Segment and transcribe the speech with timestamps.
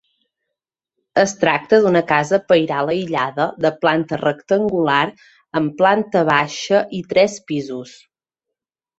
[1.23, 5.01] Es tracta d'una casa pairal aïllada de planta rectangular
[5.61, 7.93] amb planta baixa i tres pisos.